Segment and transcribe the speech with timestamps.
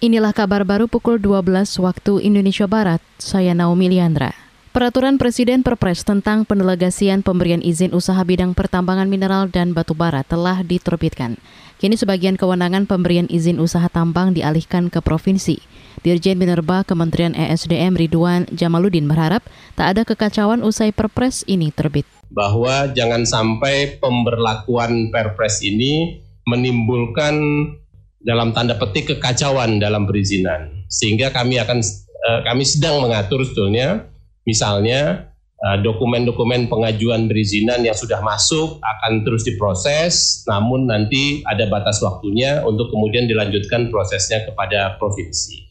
[0.00, 3.04] Inilah kabar baru pukul 12 waktu Indonesia Barat.
[3.20, 4.32] Saya Naomi Liandra.
[4.72, 10.64] Peraturan Presiden Perpres tentang pendelegasian pemberian izin usaha bidang pertambangan mineral dan batu bara telah
[10.64, 11.36] diterbitkan.
[11.76, 15.60] Kini sebagian kewenangan pemberian izin usaha tambang dialihkan ke provinsi.
[16.00, 19.44] Dirjen Minerba Kementerian ESDM Ridwan Jamaludin berharap
[19.76, 22.08] tak ada kekacauan usai Perpres ini terbit.
[22.32, 27.36] Bahwa jangan sampai pemberlakuan Perpres ini menimbulkan
[28.20, 30.84] dalam tanda petik kekacauan dalam perizinan.
[30.92, 31.80] Sehingga kami akan
[32.28, 34.10] uh, kami sedang mengatur sebetulnya
[34.44, 35.30] misalnya
[35.60, 42.64] eh, dokumen-dokumen pengajuan perizinan yang sudah masuk akan terus diproses, namun nanti ada batas waktunya
[42.64, 45.69] untuk kemudian dilanjutkan prosesnya kepada provinsi.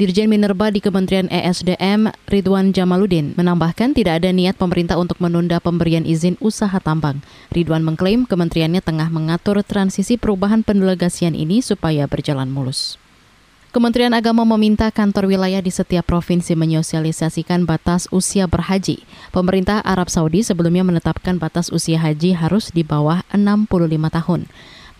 [0.00, 6.08] Dirjen Minerba di Kementerian ESDM Ridwan Jamaludin menambahkan tidak ada niat pemerintah untuk menunda pemberian
[6.08, 7.20] izin usaha tambang.
[7.52, 12.96] Ridwan mengklaim kementeriannya tengah mengatur transisi perubahan pendelegasian ini supaya berjalan mulus.
[13.76, 19.04] Kementerian Agama meminta kantor wilayah di setiap provinsi menyosialisasikan batas usia berhaji.
[19.36, 23.68] Pemerintah Arab Saudi sebelumnya menetapkan batas usia haji harus di bawah 65
[24.16, 24.48] tahun.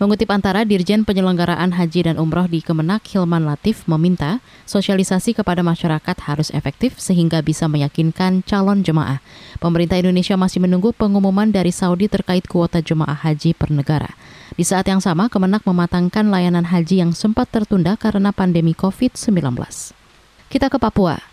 [0.01, 6.17] Mengutip antara Dirjen Penyelenggaraan Haji dan Umroh di Kemenak Hilman Latif meminta sosialisasi kepada masyarakat
[6.25, 9.21] harus efektif sehingga bisa meyakinkan calon jemaah.
[9.61, 14.09] Pemerintah Indonesia masih menunggu pengumuman dari Saudi terkait kuota jemaah haji per negara.
[14.57, 19.53] Di saat yang sama, Kemenak mematangkan layanan haji yang sempat tertunda karena pandemi COVID-19.
[20.49, 21.30] Kita ke Papua.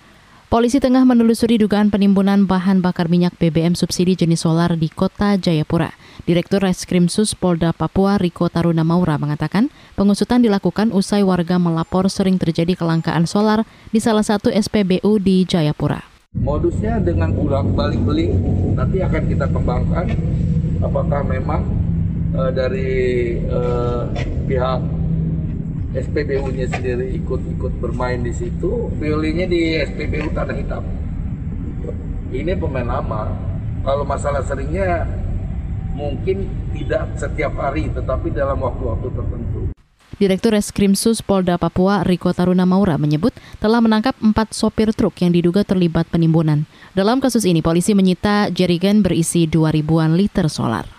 [0.48, 5.92] Polisi tengah menelusuri dugaan penimbunan bahan bakar minyak BBM subsidi jenis solar di kota Jayapura.
[6.24, 12.80] Direktur Reskrimsus Polda Papua Riko Taruna Maura mengatakan pengusutan dilakukan usai warga melapor sering terjadi
[12.80, 16.00] kelangkaan solar di salah satu SPBU di Jayapura.
[16.40, 18.32] Modusnya dengan ulang balik beli
[18.72, 20.16] nanti akan kita kembangkan
[20.80, 21.60] apakah memang
[22.32, 24.08] uh, dari uh,
[24.48, 24.80] pihak
[25.98, 30.84] SPBU-nya sendiri ikut-ikut bermain di situ, pilihnya di SPBU Tanah Hitam.
[32.30, 33.34] Ini pemain lama.
[33.82, 35.08] Kalau masalah seringnya
[35.96, 36.46] mungkin
[36.76, 39.60] tidak setiap hari, tetapi dalam waktu-waktu tertentu.
[40.18, 43.30] Direktur Reskrimsus Polda Papua Riko Taruna Maura menyebut
[43.62, 46.66] telah menangkap empat sopir truk yang diduga terlibat penimbunan.
[46.90, 50.97] Dalam kasus ini, polisi menyita jerigen berisi 2 ribuan liter solar.